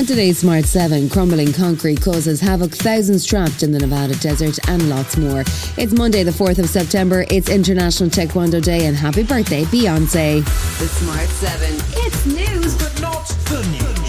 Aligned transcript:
On 0.00 0.06
today's 0.06 0.38
Smart 0.38 0.64
7, 0.64 1.10
crumbling 1.10 1.52
concrete 1.52 2.00
causes 2.00 2.40
havoc, 2.40 2.70
thousands 2.70 3.26
trapped 3.26 3.62
in 3.62 3.70
the 3.70 3.78
Nevada 3.78 4.14
desert, 4.14 4.58
and 4.66 4.88
lots 4.88 5.18
more. 5.18 5.40
It's 5.76 5.92
Monday, 5.92 6.22
the 6.22 6.30
4th 6.30 6.58
of 6.58 6.70
September. 6.70 7.26
It's 7.30 7.50
International 7.50 8.08
Taekwondo 8.08 8.62
Day, 8.62 8.86
and 8.86 8.96
happy 8.96 9.24
birthday, 9.24 9.64
Beyonce. 9.64 10.42
The 10.78 10.88
Smart 10.88 11.28
7. 11.28 11.74
It's 12.06 12.24
news, 12.24 12.78
but 12.78 12.98
not 13.02 13.28
the 13.50 13.62
news. 13.72 13.99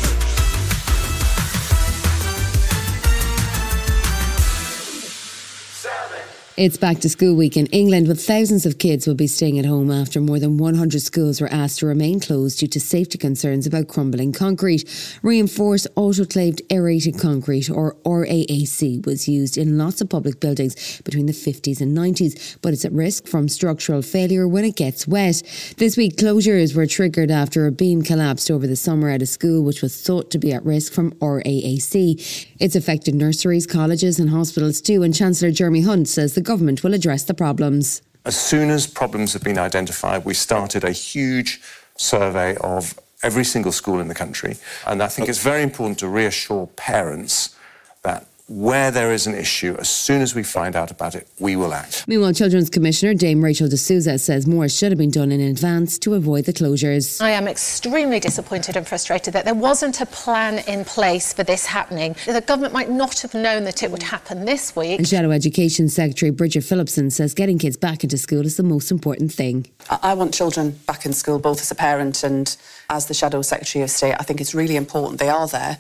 It's 6.57 6.75
back 6.75 6.99
to 6.99 7.07
school 7.07 7.33
week 7.33 7.55
in 7.55 7.67
England, 7.67 8.09
with 8.09 8.21
thousands 8.21 8.65
of 8.65 8.77
kids 8.77 9.07
will 9.07 9.15
be 9.15 9.25
staying 9.25 9.57
at 9.57 9.65
home 9.65 9.89
after 9.89 10.19
more 10.19 10.37
than 10.37 10.57
100 10.57 11.01
schools 11.01 11.39
were 11.39 11.47
asked 11.47 11.79
to 11.79 11.85
remain 11.85 12.19
closed 12.19 12.59
due 12.59 12.67
to 12.67 12.79
safety 12.79 13.17
concerns 13.17 13.65
about 13.65 13.87
crumbling 13.87 14.33
concrete. 14.33 14.83
Reinforced 15.23 15.87
autoclaved 15.95 16.59
aerated 16.69 17.17
concrete, 17.17 17.69
or 17.69 17.95
RAAC, 18.03 19.05
was 19.05 19.29
used 19.29 19.57
in 19.57 19.77
lots 19.77 20.01
of 20.01 20.09
public 20.09 20.41
buildings 20.41 21.01
between 21.03 21.25
the 21.25 21.31
50s 21.31 21.79
and 21.79 21.97
90s, 21.97 22.57
but 22.61 22.73
it's 22.73 22.83
at 22.83 22.91
risk 22.91 23.27
from 23.27 23.47
structural 23.47 24.01
failure 24.01 24.45
when 24.45 24.65
it 24.65 24.75
gets 24.75 25.07
wet. 25.07 25.41
This 25.77 25.95
week, 25.95 26.17
closures 26.17 26.75
were 26.75 26.85
triggered 26.85 27.31
after 27.31 27.65
a 27.65 27.71
beam 27.71 28.01
collapsed 28.01 28.51
over 28.51 28.67
the 28.67 28.75
summer 28.75 29.09
at 29.09 29.21
a 29.21 29.25
school 29.25 29.63
which 29.63 29.81
was 29.81 30.01
thought 30.01 30.29
to 30.31 30.37
be 30.37 30.51
at 30.51 30.65
risk 30.65 30.91
from 30.91 31.13
RAAC. 31.13 32.47
It's 32.59 32.75
affected 32.75 33.15
nurseries, 33.15 33.65
colleges, 33.65 34.19
and 34.19 34.29
hospitals 34.29 34.81
too, 34.81 35.01
and 35.01 35.15
Chancellor 35.15 35.51
Jeremy 35.51 35.81
Hunt 35.81 36.09
says 36.09 36.35
the 36.35 36.40
government 36.41 36.83
will 36.83 36.93
address 36.93 37.23
the 37.23 37.33
problems. 37.33 38.01
As 38.25 38.37
soon 38.37 38.69
as 38.69 38.87
problems 38.87 39.33
have 39.33 39.43
been 39.43 39.57
identified, 39.57 40.25
we 40.25 40.33
started 40.33 40.83
a 40.83 40.91
huge 40.91 41.61
survey 41.97 42.55
of 42.57 42.99
every 43.23 43.43
single 43.43 43.71
school 43.71 43.99
in 43.99 44.07
the 44.07 44.15
country. 44.15 44.57
And 44.85 45.01
I 45.01 45.07
think 45.07 45.29
it's 45.29 45.43
very 45.43 45.63
important 45.63 45.99
to 45.99 46.07
reassure 46.07 46.67
parents 46.75 47.55
that 48.03 48.25
where 48.51 48.91
there 48.91 49.13
is 49.13 49.27
an 49.27 49.33
issue, 49.33 49.75
as 49.79 49.89
soon 49.89 50.21
as 50.21 50.35
we 50.35 50.43
find 50.43 50.75
out 50.75 50.91
about 50.91 51.15
it, 51.15 51.25
we 51.39 51.55
will 51.55 51.73
act. 51.73 52.05
Meanwhile, 52.05 52.33
Children's 52.33 52.69
Commissioner 52.69 53.13
Dame 53.13 53.41
Rachel 53.41 53.69
de 53.69 53.77
Souza 53.77 54.17
says 54.17 54.45
more 54.45 54.67
should 54.67 54.91
have 54.91 54.97
been 54.97 55.09
done 55.09 55.31
in 55.31 55.39
advance 55.39 55.97
to 55.99 56.15
avoid 56.15 56.43
the 56.43 56.51
closures. 56.51 57.21
I 57.21 57.29
am 57.29 57.47
extremely 57.47 58.19
disappointed 58.19 58.75
and 58.75 58.85
frustrated 58.85 59.33
that 59.35 59.45
there 59.45 59.53
wasn't 59.53 60.01
a 60.01 60.05
plan 60.05 60.59
in 60.67 60.83
place 60.83 61.31
for 61.31 61.43
this 61.43 61.65
happening. 61.65 62.15
The 62.25 62.41
government 62.41 62.73
might 62.73 62.89
not 62.89 63.21
have 63.21 63.33
known 63.33 63.63
that 63.63 63.83
it 63.83 63.91
would 63.91 64.03
happen 64.03 64.43
this 64.43 64.75
week. 64.75 64.99
And 64.99 65.07
Shadow 65.07 65.31
Education 65.31 65.87
Secretary 65.87 66.29
Bridget 66.29 66.65
Phillipson 66.65 67.09
says 67.09 67.33
getting 67.33 67.57
kids 67.57 67.77
back 67.77 68.03
into 68.03 68.17
school 68.17 68.45
is 68.45 68.57
the 68.57 68.63
most 68.63 68.91
important 68.91 69.31
thing. 69.31 69.67
I 69.89 70.13
want 70.13 70.33
children 70.33 70.71
back 70.87 71.05
in 71.05 71.13
school, 71.13 71.39
both 71.39 71.61
as 71.61 71.71
a 71.71 71.75
parent 71.75 72.23
and 72.23 72.53
as 72.89 73.05
the 73.05 73.13
Shadow 73.13 73.41
Secretary 73.43 73.81
of 73.81 73.89
State. 73.89 74.15
I 74.19 74.23
think 74.23 74.41
it's 74.41 74.53
really 74.53 74.75
important 74.75 75.19
they 75.19 75.29
are 75.29 75.47
there. 75.47 75.77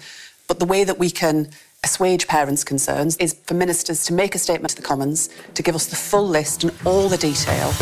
But 0.47 0.59
the 0.59 0.65
way 0.65 0.83
that 0.83 0.97
we 0.97 1.09
can 1.09 1.49
assuage 1.83 2.27
parents' 2.27 2.63
concerns 2.63 3.17
is 3.17 3.33
for 3.45 3.55
ministers 3.55 4.05
to 4.05 4.13
make 4.13 4.35
a 4.35 4.37
statement 4.37 4.69
to 4.69 4.75
the 4.75 4.81
Commons, 4.81 5.29
to 5.55 5.63
give 5.63 5.73
us 5.73 5.87
the 5.87 5.95
full 5.95 6.27
list 6.27 6.63
and 6.63 6.71
all 6.85 7.09
the 7.09 7.17
detail. 7.17 7.73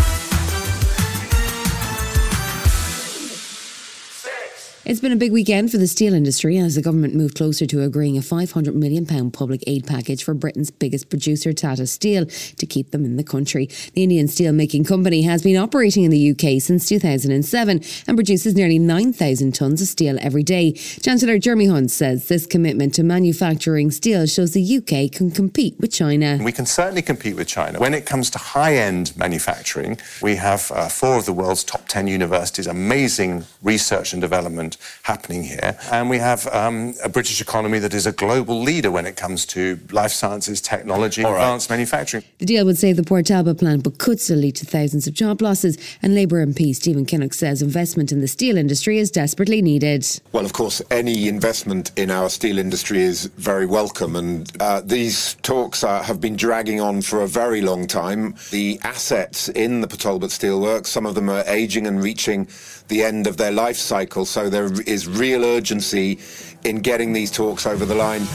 It's 4.89 4.99
been 4.99 5.11
a 5.11 5.15
big 5.15 5.31
weekend 5.31 5.69
for 5.69 5.77
the 5.77 5.85
steel 5.85 6.15
industry 6.15 6.57
as 6.57 6.73
the 6.73 6.81
government 6.81 7.13
moved 7.13 7.37
closer 7.37 7.67
to 7.67 7.83
agreeing 7.83 8.17
a 8.17 8.21
£500 8.21 8.73
million 8.73 9.29
public 9.29 9.63
aid 9.67 9.85
package 9.85 10.23
for 10.23 10.33
Britain's 10.33 10.71
biggest 10.71 11.11
producer, 11.11 11.53
Tata 11.53 11.85
Steel, 11.85 12.25
to 12.25 12.65
keep 12.65 12.89
them 12.89 13.05
in 13.05 13.15
the 13.15 13.23
country. 13.23 13.69
The 13.93 14.01
Indian 14.01 14.27
steel 14.27 14.51
making 14.51 14.85
company 14.85 15.21
has 15.21 15.43
been 15.43 15.57
operating 15.57 16.05
in 16.05 16.09
the 16.09 16.31
UK 16.31 16.59
since 16.59 16.89
2007 16.89 17.83
and 18.07 18.17
produces 18.17 18.55
nearly 18.55 18.79
9,000 18.79 19.53
tonnes 19.53 19.79
of 19.79 19.87
steel 19.87 20.17
every 20.21 20.41
day. 20.41 20.71
Chancellor 20.71 21.37
Jeremy 21.37 21.67
Hunt 21.67 21.91
says 21.91 22.27
this 22.27 22.47
commitment 22.47 22.95
to 22.95 23.03
manufacturing 23.03 23.91
steel 23.91 24.25
shows 24.25 24.53
the 24.53 24.77
UK 24.77 25.11
can 25.11 25.29
compete 25.29 25.79
with 25.79 25.93
China. 25.93 26.39
We 26.43 26.51
can 26.51 26.65
certainly 26.65 27.03
compete 27.03 27.35
with 27.35 27.47
China. 27.47 27.77
When 27.77 27.93
it 27.93 28.07
comes 28.07 28.31
to 28.31 28.39
high 28.39 28.77
end 28.77 29.15
manufacturing, 29.15 29.99
we 30.23 30.37
have 30.37 30.71
uh, 30.71 30.89
four 30.89 31.15
of 31.17 31.27
the 31.27 31.33
world's 31.33 31.63
top 31.63 31.87
10 31.87 32.07
universities, 32.07 32.65
amazing 32.65 33.45
research 33.61 34.13
and 34.13 34.19
development 34.19 34.77
happening 35.03 35.43
here. 35.43 35.77
And 35.91 36.09
we 36.09 36.17
have 36.17 36.47
um, 36.47 36.93
a 37.03 37.09
British 37.09 37.41
economy 37.41 37.79
that 37.79 37.93
is 37.93 38.05
a 38.05 38.11
global 38.11 38.61
leader 38.61 38.91
when 38.91 39.05
it 39.05 39.15
comes 39.15 39.45
to 39.47 39.79
life 39.91 40.11
sciences, 40.11 40.61
technology, 40.61 41.23
All 41.23 41.33
right. 41.33 41.41
advanced 41.41 41.69
manufacturing. 41.69 42.23
The 42.39 42.45
deal 42.45 42.65
would 42.65 42.77
save 42.77 42.95
the 42.95 43.03
Port 43.03 43.25
Talbot 43.25 43.57
plant, 43.57 43.83
but 43.83 43.97
could 43.97 44.19
still 44.19 44.37
lead 44.37 44.55
to 44.57 44.65
thousands 44.65 45.07
of 45.07 45.13
job 45.13 45.41
losses. 45.41 45.77
And 46.01 46.15
Labour 46.15 46.45
MP 46.45 46.75
Stephen 46.75 47.05
Kinnock 47.05 47.33
says 47.33 47.61
investment 47.61 48.11
in 48.11 48.21
the 48.21 48.27
steel 48.27 48.57
industry 48.57 48.97
is 48.97 49.11
desperately 49.11 49.61
needed. 49.61 50.05
Well, 50.31 50.45
of 50.45 50.53
course, 50.53 50.81
any 50.91 51.27
investment 51.27 51.91
in 51.95 52.11
our 52.11 52.29
steel 52.29 52.57
industry 52.57 53.01
is 53.01 53.25
very 53.37 53.65
welcome, 53.65 54.15
and 54.15 54.51
uh, 54.61 54.81
these 54.81 55.35
talks 55.41 55.83
uh, 55.83 56.01
have 56.03 56.21
been 56.21 56.35
dragging 56.35 56.79
on 56.79 57.01
for 57.01 57.21
a 57.21 57.27
very 57.27 57.61
long 57.61 57.87
time. 57.87 58.35
The 58.51 58.79
assets 58.83 59.49
in 59.49 59.81
the 59.81 59.87
Port 59.87 59.99
Talbot 60.01 60.29
Steelworks, 60.29 60.87
some 60.87 61.05
of 61.05 61.15
them 61.15 61.29
are 61.29 61.43
aging 61.47 61.87
and 61.87 62.01
reaching 62.01 62.47
the 62.87 63.03
end 63.03 63.27
of 63.27 63.37
their 63.37 63.51
life 63.51 63.77
cycle, 63.77 64.25
so 64.25 64.49
is 64.85 65.07
real 65.07 65.43
urgency 65.43 66.19
in 66.63 66.79
getting 66.79 67.13
these 67.13 67.31
talks 67.31 67.65
over 67.65 67.85
the 67.85 67.95
line. 67.95 68.27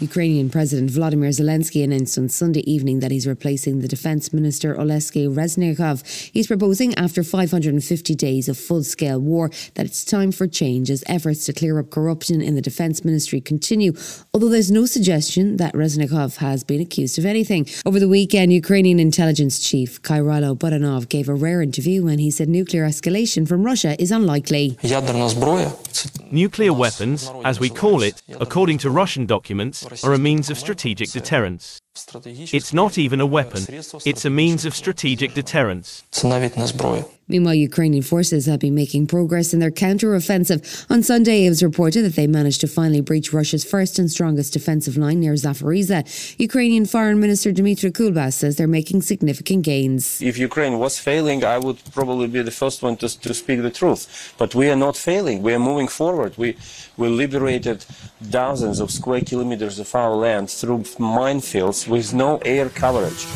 Ukrainian 0.00 0.48
President 0.48 0.92
Vladimir 0.92 1.30
Zelensky 1.30 1.82
announced 1.82 2.16
on 2.18 2.28
Sunday 2.28 2.60
evening 2.70 3.00
that 3.00 3.10
he's 3.10 3.26
replacing 3.26 3.80
the 3.80 3.88
Defence 3.88 4.32
Minister 4.32 4.76
Oleksiy 4.76 5.26
Reznikov. 5.28 6.04
He's 6.32 6.46
proposing, 6.46 6.94
after 6.94 7.24
550 7.24 8.14
days 8.14 8.48
of 8.48 8.56
full 8.56 8.84
scale 8.84 9.18
war, 9.18 9.50
that 9.74 9.86
it's 9.86 10.04
time 10.04 10.30
for 10.30 10.46
change 10.46 10.88
as 10.88 11.02
efforts 11.08 11.46
to 11.46 11.52
clear 11.52 11.80
up 11.80 11.90
corruption 11.90 12.40
in 12.40 12.54
the 12.54 12.62
Defence 12.62 13.04
Ministry 13.04 13.40
continue, 13.40 13.92
although 14.32 14.48
there's 14.48 14.70
no 14.70 14.86
suggestion 14.86 15.56
that 15.56 15.74
Reznikov 15.74 16.36
has 16.36 16.62
been 16.62 16.80
accused 16.80 17.18
of 17.18 17.26
anything. 17.26 17.66
Over 17.84 17.98
the 17.98 18.08
weekend, 18.08 18.52
Ukrainian 18.52 19.00
intelligence 19.00 19.58
chief 19.58 20.00
Kyrilo 20.02 20.56
Budanov 20.56 21.08
gave 21.08 21.28
a 21.28 21.34
rare 21.34 21.60
interview 21.60 22.04
when 22.04 22.20
he 22.20 22.30
said 22.30 22.48
nuclear 22.48 22.86
escalation 22.86 23.48
from 23.48 23.64
Russia 23.64 24.00
is 24.00 24.12
unlikely. 24.12 24.78
Nuclear 26.30 26.72
weapons, 26.72 27.30
as 27.44 27.58
we 27.58 27.68
call 27.68 28.02
it, 28.02 28.22
according 28.38 28.78
to 28.78 28.90
Russian 28.90 29.26
documents, 29.26 29.87
are 30.04 30.12
a 30.12 30.18
means 30.18 30.50
of 30.50 30.58
strategic 30.58 31.10
deterrence. 31.10 31.78
It's 32.52 32.72
not 32.72 32.98
even 32.98 33.20
a 33.20 33.26
weapon, 33.26 33.62
it's 34.04 34.24
a 34.24 34.30
means 34.30 34.64
of 34.64 34.74
strategic 34.74 35.34
deterrence. 35.34 36.04
Meanwhile, 37.30 37.54
Ukrainian 37.54 38.02
forces 38.02 38.46
have 38.46 38.60
been 38.60 38.74
making 38.74 39.06
progress 39.06 39.52
in 39.52 39.60
their 39.60 39.70
counter-offensive. 39.70 40.86
On 40.88 41.02
Sunday, 41.02 41.44
it 41.44 41.50
was 41.50 41.62
reported 41.62 42.02
that 42.06 42.16
they 42.16 42.26
managed 42.26 42.62
to 42.62 42.66
finally 42.66 43.02
breach 43.02 43.34
Russia's 43.34 43.64
first 43.64 43.98
and 43.98 44.10
strongest 44.10 44.54
defensive 44.54 44.96
line 44.96 45.20
near 45.20 45.34
Zaporizhzhia. 45.34 46.38
Ukrainian 46.38 46.86
Foreign 46.86 47.20
Minister 47.20 47.52
Dmitry 47.52 47.90
Kuleba 47.90 48.32
says 48.32 48.56
they're 48.56 48.66
making 48.66 49.02
significant 49.02 49.62
gains. 49.62 50.22
If 50.22 50.38
Ukraine 50.38 50.78
was 50.78 50.98
failing, 50.98 51.44
I 51.44 51.58
would 51.58 51.78
probably 51.92 52.28
be 52.28 52.40
the 52.40 52.50
first 52.50 52.82
one 52.82 52.96
to, 52.96 53.08
to 53.20 53.34
speak 53.34 53.60
the 53.60 53.70
truth. 53.70 54.34
But 54.38 54.54
we 54.54 54.70
are 54.70 54.76
not 54.76 54.96
failing. 54.96 55.42
We 55.42 55.52
are 55.52 55.58
moving 55.58 55.88
forward. 55.88 56.32
We, 56.38 56.56
we 56.96 57.08
liberated 57.08 57.84
dozens 58.30 58.80
of 58.80 58.90
square 58.90 59.20
kilometers 59.20 59.78
of 59.78 59.94
our 59.94 60.14
land 60.14 60.48
through 60.48 60.78
minefields 60.98 61.86
with 61.88 62.14
no 62.14 62.38
air 62.38 62.68
coverage. 62.68 63.26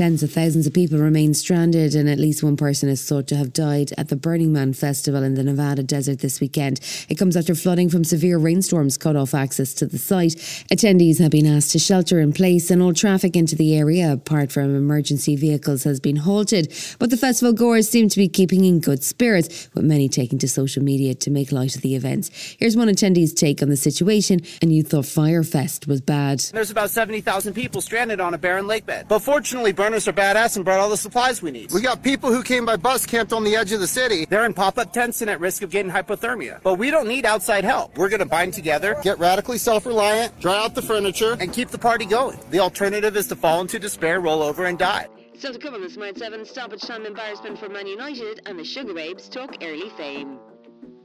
Tens 0.00 0.22
of 0.22 0.32
thousands 0.32 0.66
of 0.66 0.72
people 0.72 0.98
remain 0.98 1.34
stranded, 1.34 1.94
and 1.94 2.08
at 2.08 2.18
least 2.18 2.42
one 2.42 2.56
person 2.56 2.88
is 2.88 3.06
thought 3.06 3.26
to 3.26 3.36
have 3.36 3.52
died 3.52 3.92
at 3.98 4.08
the 4.08 4.16
Burning 4.16 4.50
Man 4.50 4.72
festival 4.72 5.22
in 5.22 5.34
the 5.34 5.44
Nevada 5.44 5.82
desert 5.82 6.20
this 6.20 6.40
weekend. 6.40 6.80
It 7.10 7.18
comes 7.18 7.36
after 7.36 7.54
flooding 7.54 7.90
from 7.90 8.04
severe 8.04 8.38
rainstorms 8.38 8.96
cut 8.96 9.14
off 9.14 9.34
access 9.34 9.74
to 9.74 9.84
the 9.84 9.98
site. 9.98 10.36
Attendees 10.72 11.20
have 11.20 11.32
been 11.32 11.44
asked 11.44 11.72
to 11.72 11.78
shelter 11.78 12.18
in 12.18 12.32
place, 12.32 12.70
and 12.70 12.80
all 12.80 12.94
traffic 12.94 13.36
into 13.36 13.54
the 13.54 13.76
area, 13.76 14.10
apart 14.10 14.50
from 14.50 14.74
emergency 14.74 15.36
vehicles, 15.36 15.84
has 15.84 16.00
been 16.00 16.16
halted. 16.16 16.72
But 16.98 17.10
the 17.10 17.18
festival 17.18 17.52
goers 17.52 17.86
seem 17.86 18.08
to 18.08 18.16
be 18.16 18.26
keeping 18.26 18.64
in 18.64 18.80
good 18.80 19.04
spirits, 19.04 19.68
with 19.74 19.84
many 19.84 20.08
taking 20.08 20.38
to 20.38 20.48
social 20.48 20.82
media 20.82 21.12
to 21.16 21.30
make 21.30 21.52
light 21.52 21.76
of 21.76 21.82
the 21.82 21.94
events. 21.94 22.30
Here's 22.58 22.74
one 22.74 22.88
attendee's 22.88 23.34
take 23.34 23.60
on 23.60 23.68
the 23.68 23.76
situation, 23.76 24.40
and 24.62 24.72
you 24.72 24.82
thought 24.82 25.04
Fyre 25.04 25.44
Fest 25.44 25.86
was 25.86 26.00
bad. 26.00 26.40
There's 26.40 26.70
about 26.70 26.88
70,000 26.88 27.52
people 27.52 27.82
stranded 27.82 28.18
on 28.18 28.32
a 28.32 28.38
barren 28.38 28.66
lake 28.66 28.86
bed. 28.86 29.04
But 29.06 29.18
fortunately, 29.18 29.72
burners 29.90 30.06
are 30.06 30.12
badass 30.12 30.54
and 30.54 30.64
brought 30.64 30.78
all 30.78 30.88
the 30.88 30.96
supplies 30.96 31.42
we 31.42 31.50
need. 31.50 31.72
We 31.72 31.80
got 31.80 32.00
people 32.00 32.32
who 32.32 32.44
came 32.44 32.64
by 32.64 32.76
bus 32.76 33.04
camped 33.04 33.32
on 33.32 33.42
the 33.42 33.56
edge 33.56 33.72
of 33.72 33.80
the 33.80 33.88
city. 33.88 34.24
They're 34.24 34.46
in 34.46 34.54
pop-up 34.54 34.92
tents 34.92 35.20
and 35.20 35.28
at 35.28 35.40
risk 35.40 35.62
of 35.62 35.70
getting 35.70 35.90
hypothermia. 35.90 36.62
But 36.62 36.74
we 36.74 36.92
don't 36.92 37.08
need 37.08 37.26
outside 37.26 37.64
help. 37.64 37.98
We're 37.98 38.08
going 38.08 38.20
to 38.20 38.26
bind 38.26 38.54
together, 38.54 38.96
get 39.02 39.18
radically 39.18 39.58
self-reliant, 39.58 40.38
dry 40.38 40.64
out 40.64 40.76
the 40.76 40.82
furniture, 40.82 41.36
and 41.40 41.52
keep 41.52 41.70
the 41.70 41.78
party 41.78 42.04
going. 42.04 42.38
The 42.50 42.60
alternative 42.60 43.16
is 43.16 43.26
to 43.28 43.34
fall 43.34 43.60
into 43.62 43.80
despair, 43.80 44.20
roll 44.20 44.44
over, 44.44 44.66
and 44.66 44.78
die. 44.78 45.08
Still 45.36 45.54
to 45.54 45.58
come 45.58 45.74
on 45.74 45.80
the 45.80 45.90
Smart 45.90 46.16
7, 46.16 46.44
stoppage 46.44 46.82
time 46.82 47.04
embarrassment 47.04 47.58
for 47.58 47.68
Man 47.68 47.88
United, 47.88 48.42
and 48.46 48.56
the 48.56 48.62
Sugababes 48.62 49.28
talk 49.28 49.56
early 49.60 49.88
fame. 49.96 50.38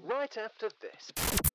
Right 0.04 0.38
after 0.38 0.70
this. 0.80 1.55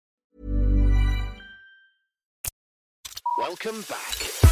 Welcome 3.51 3.81
back. 3.89 4.50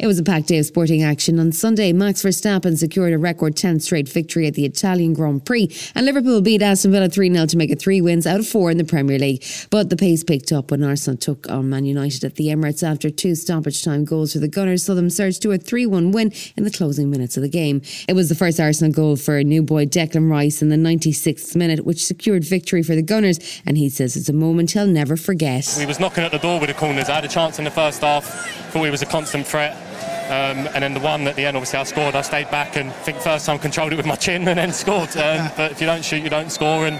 It 0.00 0.06
was 0.06 0.18
a 0.18 0.22
packed 0.22 0.46
day 0.46 0.56
of 0.56 0.64
sporting 0.64 1.02
action. 1.02 1.38
On 1.38 1.52
Sunday, 1.52 1.92
Max 1.92 2.22
Verstappen 2.22 2.78
secured 2.78 3.12
a 3.12 3.18
record 3.18 3.54
10th 3.54 3.82
straight 3.82 4.08
victory 4.08 4.46
at 4.46 4.54
the 4.54 4.64
Italian 4.64 5.12
Grand 5.12 5.44
Prix, 5.44 5.68
and 5.94 6.06
Liverpool 6.06 6.40
beat 6.40 6.62
Aston 6.62 6.90
Villa 6.90 7.10
3 7.10 7.30
0 7.30 7.44
to 7.44 7.56
make 7.58 7.68
it 7.68 7.78
three 7.78 8.00
wins 8.00 8.26
out 8.26 8.40
of 8.40 8.48
four 8.48 8.70
in 8.70 8.78
the 8.78 8.84
Premier 8.84 9.18
League. 9.18 9.44
But 9.68 9.90
the 9.90 9.98
pace 9.98 10.24
picked 10.24 10.52
up 10.52 10.70
when 10.70 10.82
Arsenal 10.82 11.18
took 11.18 11.50
on 11.50 11.68
Man 11.68 11.84
United 11.84 12.24
at 12.24 12.36
the 12.36 12.46
Emirates 12.46 12.82
after 12.82 13.10
two 13.10 13.34
stoppage 13.34 13.84
time 13.84 14.06
goals 14.06 14.32
for 14.32 14.38
the 14.38 14.48
Gunners 14.48 14.84
saw 14.84 14.94
them 14.94 15.10
surge 15.10 15.38
to 15.40 15.52
a 15.52 15.58
3 15.58 15.84
1 15.84 16.12
win 16.12 16.32
in 16.56 16.64
the 16.64 16.70
closing 16.70 17.10
minutes 17.10 17.36
of 17.36 17.42
the 17.42 17.50
game. 17.50 17.82
It 18.08 18.14
was 18.14 18.30
the 18.30 18.34
first 18.34 18.58
Arsenal 18.58 18.94
goal 18.94 19.16
for 19.16 19.36
a 19.36 19.44
new 19.44 19.62
boy 19.62 19.84
Declan 19.84 20.30
Rice 20.30 20.62
in 20.62 20.70
the 20.70 20.76
96th 20.76 21.54
minute, 21.54 21.84
which 21.84 22.02
secured 22.02 22.42
victory 22.42 22.82
for 22.82 22.94
the 22.94 23.02
Gunners, 23.02 23.38
and 23.66 23.76
he 23.76 23.90
says 23.90 24.16
it's 24.16 24.30
a 24.30 24.32
moment 24.32 24.70
he'll 24.70 24.86
never 24.86 25.18
forget. 25.18 25.74
We 25.76 25.84
was 25.84 26.00
knocking 26.00 26.24
at 26.24 26.32
the 26.32 26.38
door 26.38 26.58
with 26.58 26.70
the 26.70 26.74
corners. 26.74 27.10
I 27.10 27.16
had 27.16 27.26
a 27.26 27.28
chance 27.28 27.58
in 27.58 27.66
the 27.66 27.70
first 27.70 28.00
half, 28.00 28.24
thought 28.24 28.80
we 28.80 28.90
was 28.90 29.02
a 29.02 29.06
constant 29.06 29.46
threat. 29.46 29.89
Um, 30.30 30.68
and 30.74 30.84
then 30.84 30.94
the 30.94 31.00
one 31.00 31.26
at 31.26 31.34
the 31.34 31.44
end, 31.44 31.56
obviously, 31.56 31.80
I 31.80 31.82
scored. 31.82 32.14
I 32.14 32.22
stayed 32.22 32.52
back 32.52 32.76
and 32.76 32.88
I 32.88 32.92
think 32.92 33.18
first 33.18 33.46
time 33.46 33.58
controlled 33.58 33.92
it 33.92 33.96
with 33.96 34.06
my 34.06 34.14
chin 34.14 34.46
and 34.46 34.58
then 34.58 34.72
scored. 34.72 35.16
Um, 35.16 35.50
but 35.56 35.72
if 35.72 35.80
you 35.80 35.88
don't 35.88 36.04
shoot, 36.04 36.22
you 36.22 36.30
don't 36.30 36.50
score. 36.50 36.86
And 36.86 36.96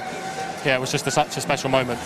yeah, 0.67 0.75
it 0.75 0.81
was 0.81 0.91
just 0.91 1.07
a, 1.07 1.13
such 1.13 1.37
a 1.37 1.41
special 1.41 1.71
moment. 1.71 2.01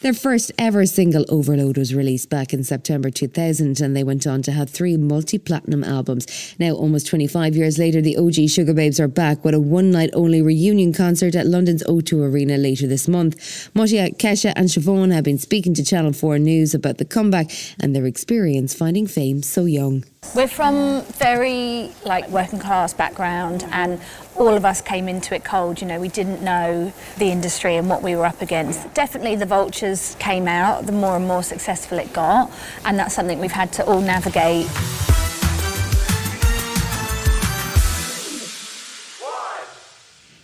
Their 0.00 0.14
first 0.14 0.52
ever 0.58 0.86
single 0.86 1.24
Overload 1.28 1.76
was 1.76 1.92
released 1.92 2.30
back 2.30 2.54
in 2.54 2.62
September 2.62 3.10
2000 3.10 3.80
and 3.80 3.96
they 3.96 4.04
went 4.04 4.28
on 4.28 4.42
to 4.42 4.52
have 4.52 4.70
three 4.70 4.96
multi 4.96 5.38
platinum 5.38 5.82
albums. 5.82 6.54
Now, 6.56 6.74
almost 6.74 7.08
25 7.08 7.56
years 7.56 7.80
later, 7.80 8.00
the 8.00 8.16
OG 8.16 8.46
Sugababes 8.46 9.00
are 9.00 9.08
back 9.08 9.44
with 9.44 9.54
a 9.54 9.60
one 9.60 9.90
night 9.90 10.10
only 10.12 10.40
reunion 10.40 10.92
concert 10.92 11.34
at 11.34 11.48
London's 11.48 11.82
O2 11.82 12.32
Arena 12.32 12.56
later 12.58 12.86
this 12.86 13.08
month. 13.08 13.70
Mutya, 13.74 14.10
Keisha, 14.10 14.52
and 14.54 14.68
Siobhan 14.68 15.12
have 15.12 15.24
been 15.24 15.36
speaking 15.36 15.74
to 15.74 15.84
Channel 15.84 16.12
4 16.12 16.38
News 16.38 16.74
about 16.74 16.98
the 16.98 17.04
comeback 17.04 17.50
and 17.80 17.96
their 17.96 18.06
experience 18.06 18.74
finding 18.74 19.08
fame 19.08 19.42
so 19.42 19.64
young. 19.64 20.04
We're 20.34 20.46
from 20.46 21.02
very 21.02 21.92
like 22.04 22.28
working 22.28 22.58
class 22.58 22.92
background 22.92 23.64
and 23.72 24.00
all 24.36 24.54
of 24.54 24.64
us 24.64 24.80
came 24.80 25.08
into 25.08 25.34
it 25.34 25.42
cold, 25.42 25.80
you 25.80 25.86
know, 25.86 25.98
we 25.98 26.08
didn't 26.08 26.42
know 26.42 26.92
the 27.16 27.30
industry 27.30 27.76
and 27.76 27.88
what 27.88 28.02
we 28.02 28.14
were 28.14 28.26
up 28.26 28.42
against. 28.42 28.92
Definitely 28.94 29.36
the 29.36 29.46
vultures 29.46 30.16
came 30.18 30.46
out 30.46 30.86
the 30.86 30.92
more 30.92 31.16
and 31.16 31.26
more 31.26 31.42
successful 31.42 31.98
it 31.98 32.12
got 32.12 32.52
and 32.84 32.98
that's 32.98 33.14
something 33.14 33.38
we've 33.38 33.50
had 33.50 33.72
to 33.74 33.86
all 33.86 34.00
navigate. 34.00 34.68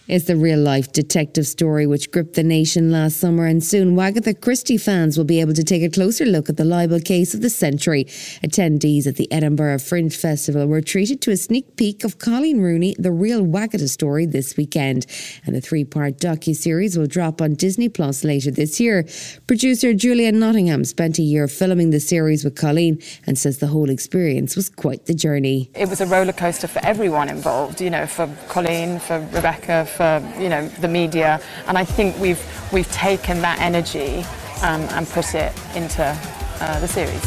It's 0.06 0.26
the 0.26 0.36
real 0.36 0.58
life 0.58 0.92
detective 0.92 1.46
story 1.46 1.86
which 1.86 2.10
gripped 2.10 2.34
the 2.34 2.42
nation 2.42 2.92
last 2.92 3.16
summer, 3.16 3.46
and 3.46 3.64
soon 3.64 3.96
Wagatha 3.96 4.38
Christie 4.38 4.76
fans 4.76 5.16
will 5.16 5.24
be 5.24 5.40
able 5.40 5.54
to 5.54 5.64
take 5.64 5.82
a 5.82 5.88
closer 5.88 6.26
look 6.26 6.50
at 6.50 6.58
the 6.58 6.64
libel 6.64 7.00
case 7.00 7.32
of 7.32 7.40
the 7.40 7.48
century. 7.48 8.04
Attendees 8.44 9.06
at 9.06 9.16
the 9.16 9.32
Edinburgh 9.32 9.78
Fringe 9.78 10.14
Festival 10.14 10.66
were 10.66 10.82
treated 10.82 11.22
to 11.22 11.30
a 11.30 11.38
sneak 11.38 11.76
peek 11.76 12.04
of 12.04 12.18
Colleen 12.18 12.60
Rooney, 12.60 12.94
the 12.98 13.10
real 13.10 13.46
Wagatha 13.46 13.88
story, 13.88 14.26
this 14.26 14.58
weekend. 14.58 15.06
And 15.46 15.56
the 15.56 15.62
three 15.62 15.84
part 15.84 16.18
docu-series 16.18 16.98
will 16.98 17.06
drop 17.06 17.40
on 17.40 17.54
Disney 17.54 17.88
Plus 17.88 18.24
later 18.24 18.50
this 18.50 18.78
year. 18.78 19.06
Producer 19.46 19.94
Julian 19.94 20.38
Nottingham 20.38 20.84
spent 20.84 21.18
a 21.18 21.22
year 21.22 21.48
filming 21.48 21.88
the 21.90 22.00
series 22.00 22.44
with 22.44 22.56
Colleen 22.56 23.00
and 23.26 23.38
says 23.38 23.56
the 23.56 23.68
whole 23.68 23.88
experience 23.88 24.54
was 24.54 24.68
quite 24.68 25.06
the 25.06 25.14
journey. 25.14 25.70
It 25.74 25.88
was 25.88 26.02
a 26.02 26.06
roller 26.06 26.34
coaster 26.34 26.68
for 26.68 26.84
everyone 26.84 27.30
involved, 27.30 27.80
you 27.80 27.88
know, 27.88 28.06
for 28.06 28.30
Colleen, 28.48 28.98
for 28.98 29.20
Rebecca, 29.32 29.86
for 29.96 30.22
you 30.38 30.48
know 30.48 30.68
the 30.80 30.88
media, 30.88 31.40
and 31.66 31.78
I 31.78 31.84
think 31.84 32.18
we've 32.18 32.42
we've 32.72 32.90
taken 32.92 33.40
that 33.42 33.58
energy 33.60 34.24
um, 34.62 34.82
and 34.96 35.06
put 35.08 35.34
it 35.34 35.52
into 35.74 36.04
uh, 36.04 36.80
the 36.80 36.88
series. 36.88 37.24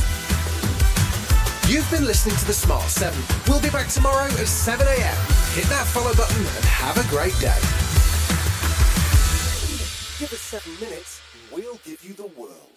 You've 1.69 1.89
been 1.91 2.05
listening 2.05 2.37
to 2.37 2.45
the 2.45 2.53
Smart 2.53 2.83
7. 2.83 3.13
We'll 3.47 3.61
be 3.61 3.69
back 3.69 3.89
tomorrow 3.89 4.23
at 4.23 4.47
7 4.47 4.87
a.m. 4.87 5.17
Hit 5.53 5.65
that 5.65 5.85
follow 5.87 6.13
button 6.15 6.37
and 6.37 6.65
have 6.65 6.97
a 6.97 7.03
great 7.09 7.37
day. 7.39 7.59
Give 10.17 10.31
us 10.31 10.39
seven 10.39 10.73
minutes, 10.79 11.21
and 11.33 11.57
we'll 11.61 11.79
give 11.83 12.03
you 12.03 12.13
the 12.13 12.27
world. 12.39 12.76